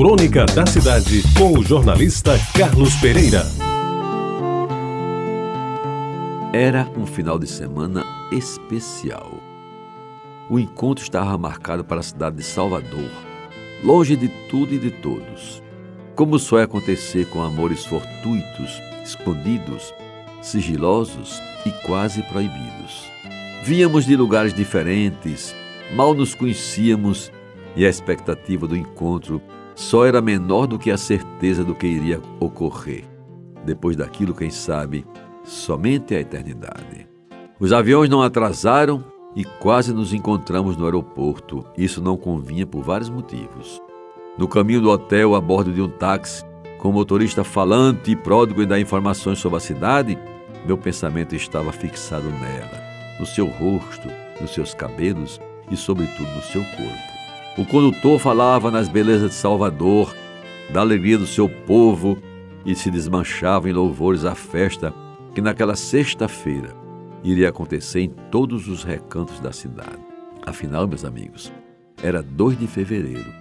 Crônica 0.00 0.46
da 0.46 0.64
Cidade, 0.64 1.22
com 1.36 1.58
o 1.58 1.62
jornalista 1.62 2.32
Carlos 2.56 2.94
Pereira. 3.02 3.42
Era 6.54 6.88
um 6.96 7.04
final 7.04 7.38
de 7.38 7.46
semana 7.46 8.02
especial. 8.32 9.30
O 10.48 10.58
encontro 10.58 11.04
estava 11.04 11.36
marcado 11.36 11.84
para 11.84 12.00
a 12.00 12.02
cidade 12.02 12.36
de 12.36 12.42
Salvador, 12.42 13.10
longe 13.84 14.16
de 14.16 14.28
tudo 14.48 14.74
e 14.74 14.78
de 14.78 14.90
todos. 14.90 15.62
Como 16.16 16.38
só 16.38 16.58
é 16.58 16.62
acontecer 16.62 17.26
com 17.26 17.42
amores 17.42 17.84
fortuitos, 17.84 18.80
escondidos, 19.04 19.92
sigilosos 20.40 21.38
e 21.66 21.70
quase 21.86 22.22
proibidos. 22.22 23.04
Víamos 23.64 24.06
de 24.06 24.16
lugares 24.16 24.54
diferentes, 24.54 25.54
mal 25.94 26.14
nos 26.14 26.34
conhecíamos 26.34 27.30
e 27.76 27.84
a 27.84 27.88
expectativa 27.90 28.66
do 28.66 28.74
encontro 28.74 29.42
só 29.80 30.04
era 30.04 30.20
menor 30.20 30.66
do 30.66 30.78
que 30.78 30.90
a 30.90 30.98
certeza 30.98 31.64
do 31.64 31.74
que 31.74 31.86
iria 31.86 32.20
ocorrer. 32.38 33.04
Depois 33.64 33.96
daquilo, 33.96 34.34
quem 34.34 34.50
sabe, 34.50 35.06
somente 35.42 36.14
a 36.14 36.20
eternidade. 36.20 37.08
Os 37.58 37.72
aviões 37.72 38.10
não 38.10 38.20
atrasaram 38.20 39.02
e 39.34 39.42
quase 39.42 39.94
nos 39.94 40.12
encontramos 40.12 40.76
no 40.76 40.84
aeroporto. 40.84 41.64
Isso 41.78 42.02
não 42.02 42.18
convinha 42.18 42.66
por 42.66 42.82
vários 42.82 43.08
motivos. 43.08 43.80
No 44.36 44.46
caminho 44.46 44.82
do 44.82 44.90
hotel, 44.90 45.34
a 45.34 45.40
bordo 45.40 45.72
de 45.72 45.80
um 45.80 45.88
táxi, 45.88 46.44
com 46.76 46.90
o 46.90 46.92
motorista 46.92 47.42
falante 47.42 48.10
e 48.10 48.16
pródigo 48.16 48.62
em 48.62 48.66
dar 48.66 48.78
informações 48.78 49.38
sobre 49.38 49.56
a 49.56 49.60
cidade, 49.60 50.18
meu 50.66 50.76
pensamento 50.76 51.34
estava 51.34 51.72
fixado 51.72 52.28
nela, 52.28 52.82
no 53.18 53.24
seu 53.24 53.46
rosto, 53.46 54.08
nos 54.42 54.52
seus 54.52 54.74
cabelos 54.74 55.40
e, 55.70 55.76
sobretudo, 55.76 56.28
no 56.34 56.42
seu 56.42 56.60
corpo. 56.62 57.09
O 57.58 57.66
condutor 57.66 58.18
falava 58.20 58.70
nas 58.70 58.88
belezas 58.88 59.30
de 59.30 59.34
Salvador, 59.34 60.14
da 60.72 60.80
alegria 60.80 61.18
do 61.18 61.26
seu 61.26 61.48
povo 61.48 62.16
e 62.64 62.76
se 62.76 62.90
desmanchava 62.90 63.68
em 63.68 63.72
louvores 63.72 64.24
à 64.24 64.36
festa 64.36 64.94
que 65.34 65.40
naquela 65.40 65.74
sexta-feira 65.74 66.74
iria 67.24 67.48
acontecer 67.48 68.00
em 68.02 68.08
todos 68.30 68.68
os 68.68 68.84
recantos 68.84 69.40
da 69.40 69.52
cidade. 69.52 69.98
Afinal, 70.46 70.86
meus 70.86 71.04
amigos, 71.04 71.52
era 72.00 72.22
2 72.22 72.56
de 72.56 72.68
fevereiro, 72.68 73.32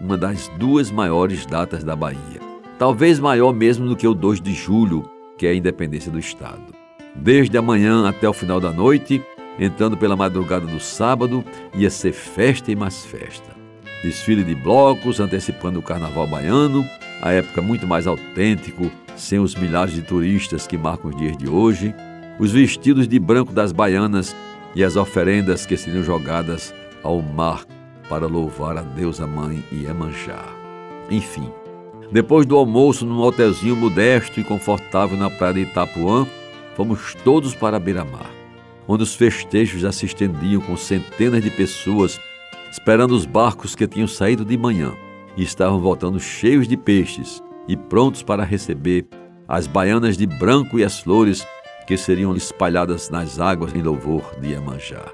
uma 0.00 0.18
das 0.18 0.48
duas 0.58 0.90
maiores 0.90 1.46
datas 1.46 1.82
da 1.82 1.96
Bahia. 1.96 2.40
Talvez 2.78 3.18
maior 3.18 3.54
mesmo 3.54 3.88
do 3.88 3.96
que 3.96 4.06
o 4.06 4.14
2 4.14 4.42
de 4.42 4.52
julho, 4.52 5.08
que 5.38 5.46
é 5.46 5.50
a 5.50 5.54
independência 5.54 6.12
do 6.12 6.18
Estado. 6.18 6.74
Desde 7.16 7.56
a 7.56 7.62
manhã 7.62 8.06
até 8.06 8.28
o 8.28 8.32
final 8.32 8.60
da 8.60 8.70
noite, 8.70 9.22
entrando 9.58 9.96
pela 9.96 10.16
madrugada 10.16 10.66
do 10.66 10.80
sábado, 10.80 11.42
ia 11.74 11.88
ser 11.88 12.12
festa 12.12 12.70
e 12.70 12.76
mais 12.76 13.04
festa 13.06 13.53
desfile 14.04 14.44
de 14.44 14.54
blocos 14.54 15.18
antecipando 15.18 15.78
o 15.78 15.82
carnaval 15.82 16.26
baiano, 16.26 16.84
a 17.22 17.32
época 17.32 17.62
muito 17.62 17.86
mais 17.86 18.06
autêntico, 18.06 18.90
sem 19.16 19.38
os 19.38 19.54
milhares 19.54 19.94
de 19.94 20.02
turistas 20.02 20.66
que 20.66 20.76
marcam 20.76 21.10
os 21.10 21.16
dias 21.16 21.36
de 21.38 21.48
hoje, 21.48 21.94
os 22.38 22.52
vestidos 22.52 23.08
de 23.08 23.18
branco 23.18 23.52
das 23.52 23.72
baianas 23.72 24.36
e 24.74 24.84
as 24.84 24.96
oferendas 24.96 25.64
que 25.64 25.76
seriam 25.76 26.04
jogadas 26.04 26.74
ao 27.02 27.22
mar 27.22 27.64
para 28.08 28.26
louvar 28.26 28.76
a 28.76 28.82
deusa 28.82 29.26
mãe 29.26 29.64
Iemanjá. 29.72 30.44
Enfim, 31.10 31.50
depois 32.12 32.44
do 32.44 32.56
almoço 32.56 33.06
num 33.06 33.20
hotelzinho 33.20 33.74
modesto 33.74 34.38
e 34.38 34.44
confortável 34.44 35.16
na 35.16 35.30
praia 35.30 35.54
de 35.54 35.60
Itapuã, 35.60 36.26
fomos 36.76 37.14
todos 37.24 37.54
para 37.54 37.78
Beira-Mar, 37.78 38.30
onde 38.86 39.02
os 39.02 39.14
festejos 39.14 39.80
já 39.80 39.90
se 39.90 40.04
estendiam 40.04 40.60
com 40.60 40.76
centenas 40.76 41.42
de 41.42 41.50
pessoas 41.50 42.20
esperando 42.74 43.12
os 43.12 43.24
barcos 43.24 43.76
que 43.76 43.86
tinham 43.86 44.08
saído 44.08 44.44
de 44.44 44.58
manhã 44.58 44.96
e 45.36 45.44
estavam 45.44 45.78
voltando 45.78 46.18
cheios 46.18 46.66
de 46.66 46.76
peixes 46.76 47.40
e 47.68 47.76
prontos 47.76 48.20
para 48.20 48.42
receber 48.42 49.06
as 49.46 49.68
baianas 49.68 50.16
de 50.16 50.26
branco 50.26 50.76
e 50.76 50.82
as 50.82 50.98
flores 50.98 51.46
que 51.86 51.96
seriam 51.96 52.34
espalhadas 52.34 53.10
nas 53.10 53.38
águas 53.38 53.72
em 53.76 53.80
louvor 53.80 54.34
de 54.40 54.48
Iemanjá. 54.48 55.04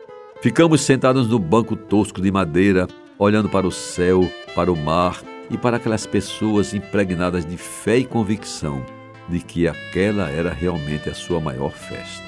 Ficamos 0.41 0.81
sentados 0.81 1.29
no 1.29 1.39
banco 1.39 1.77
tosco 1.77 2.23
de 2.23 2.33
madeira, 2.33 2.89
olhando 3.19 3.51
para 3.51 3.67
o 3.67 3.71
céu, 3.71 4.27
para 4.55 4.73
o 4.73 4.77
mar 4.77 5.21
e 5.51 5.59
para 5.59 5.77
aquelas 5.77 6.07
pessoas 6.07 6.73
impregnadas 6.73 7.45
de 7.45 7.59
fé 7.59 7.99
e 7.99 8.07
convicção 8.07 8.83
de 9.29 9.39
que 9.39 9.69
aquela 9.69 10.31
era 10.31 10.51
realmente 10.51 11.11
a 11.11 11.15
sua 11.15 11.39
maior 11.41 11.73
festa. 11.73 12.25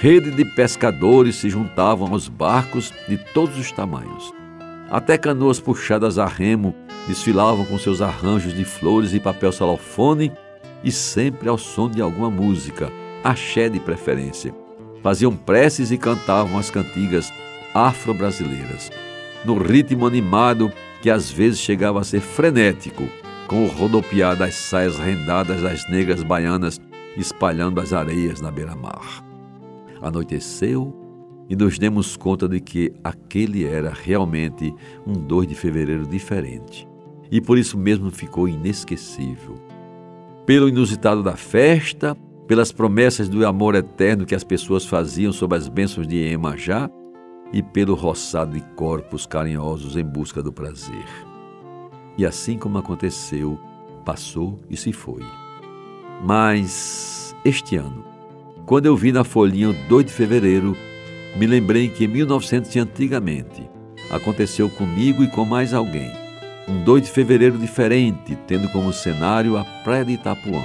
Rede 0.00 0.32
de 0.32 0.44
pescadores 0.44 1.36
se 1.36 1.48
juntavam 1.48 2.12
aos 2.12 2.26
barcos 2.26 2.92
de 3.08 3.16
todos 3.16 3.56
os 3.56 3.70
tamanhos 3.70 4.34
até 4.90 5.18
canoas 5.18 5.58
puxadas 5.60 6.18
a 6.18 6.26
remo 6.26 6.74
desfilavam 7.06 7.64
com 7.64 7.78
seus 7.78 8.00
arranjos 8.00 8.54
de 8.54 8.64
flores 8.64 9.12
e 9.14 9.20
papel 9.20 9.52
salofone 9.52 10.32
e 10.82 10.90
sempre 10.90 11.48
ao 11.48 11.58
som 11.58 11.88
de 11.88 12.00
alguma 12.00 12.30
música, 12.30 12.90
axé 13.22 13.68
de 13.68 13.80
preferência. 13.80 14.54
Faziam 15.02 15.34
preces 15.34 15.90
e 15.90 15.98
cantavam 15.98 16.58
as 16.58 16.70
cantigas 16.70 17.32
afro-brasileiras, 17.74 18.90
no 19.44 19.58
ritmo 19.58 20.06
animado 20.06 20.72
que 21.02 21.10
às 21.10 21.30
vezes 21.30 21.60
chegava 21.60 22.00
a 22.00 22.04
ser 22.04 22.20
frenético, 22.20 23.08
com 23.46 23.64
o 23.64 23.68
rodopiar 23.68 24.36
das 24.36 24.54
saias 24.54 24.98
rendadas 24.98 25.62
das 25.62 25.88
negras 25.88 26.22
baianas 26.22 26.80
espalhando 27.16 27.80
as 27.80 27.92
areias 27.92 28.40
na 28.40 28.50
beira-mar. 28.50 29.24
Anoiteceu 30.02 31.05
e 31.48 31.56
nos 31.56 31.78
demos 31.78 32.16
conta 32.16 32.48
de 32.48 32.60
que 32.60 32.92
aquele 33.02 33.64
era 33.64 33.90
realmente 33.92 34.74
um 35.06 35.12
2 35.12 35.48
de 35.48 35.54
fevereiro 35.54 36.06
diferente. 36.06 36.86
E 37.30 37.40
por 37.40 37.58
isso 37.58 37.78
mesmo 37.78 38.10
ficou 38.10 38.48
inesquecível. 38.48 39.54
Pelo 40.44 40.68
inusitado 40.68 41.22
da 41.22 41.36
festa, 41.36 42.16
pelas 42.46 42.70
promessas 42.70 43.28
do 43.28 43.44
amor 43.46 43.74
eterno 43.74 44.24
que 44.24 44.34
as 44.34 44.44
pessoas 44.44 44.84
faziam 44.84 45.32
sob 45.32 45.56
as 45.56 45.68
bênçãos 45.68 46.06
de 46.06 46.16
Iemanjá 46.16 46.88
e 47.52 47.62
pelo 47.62 47.94
roçado 47.94 48.52
de 48.52 48.60
corpos 48.74 49.26
carinhosos 49.26 49.96
em 49.96 50.04
busca 50.04 50.42
do 50.42 50.52
prazer. 50.52 51.04
E 52.16 52.24
assim 52.24 52.56
como 52.56 52.78
aconteceu, 52.78 53.58
passou 54.04 54.58
e 54.70 54.76
se 54.76 54.92
foi. 54.92 55.22
Mas 56.24 57.34
este 57.44 57.76
ano, 57.76 58.04
quando 58.64 58.86
eu 58.86 58.96
vi 58.96 59.12
na 59.12 59.24
folhinha 59.24 59.70
o 59.70 59.88
2 59.88 60.06
de 60.06 60.12
fevereiro, 60.12 60.76
me 61.36 61.46
lembrei 61.46 61.88
que 61.88 62.04
em 62.04 62.08
1900 62.08 62.74
e 62.74 62.78
antigamente 62.78 63.68
aconteceu 64.10 64.70
comigo 64.70 65.22
e 65.22 65.28
com 65.28 65.44
mais 65.44 65.74
alguém. 65.74 66.10
Um 66.66 66.82
2 66.82 67.02
de 67.02 67.10
fevereiro 67.10 67.58
diferente, 67.58 68.36
tendo 68.46 68.68
como 68.70 68.92
cenário 68.92 69.56
a 69.56 69.64
Praia 69.84 70.04
de 70.04 70.12
Itapuã. 70.12 70.62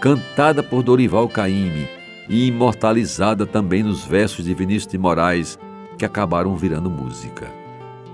Cantada 0.00 0.62
por 0.62 0.82
Dorival 0.82 1.28
Caymmi 1.28 1.88
e 2.28 2.46
imortalizada 2.46 3.46
também 3.46 3.82
nos 3.82 4.04
versos 4.04 4.44
de 4.44 4.52
Vinícius 4.52 4.92
de 4.92 4.98
Moraes, 4.98 5.58
que 5.98 6.04
acabaram 6.04 6.54
virando 6.54 6.90
música. 6.90 7.50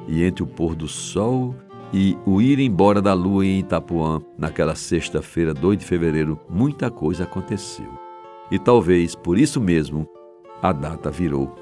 E 0.07 0.23
entre 0.23 0.45
o 0.45 0.47
pôr 0.47 0.77
do 0.77 0.87
sol 0.87 1.55
e 1.93 2.17
o 2.25 2.41
ir 2.41 2.61
embora 2.61 3.03
da 3.03 3.13
lua 3.13 3.45
em 3.45 3.59
Itapuã, 3.59 4.23
naquela 4.39 4.77
sexta-feira, 4.77 5.53
2 5.53 5.79
de 5.79 5.85
fevereiro, 5.85 6.39
muita 6.49 6.91
coisa 6.91 7.25
aconteceu. 7.25 7.91
E 8.51 8.59
talvez 8.59 9.17
por 9.17 9.37
isso 9.37 9.61
mesmo 9.61 10.09
a 10.63 10.73
data 10.73 11.11
virou 11.11 11.62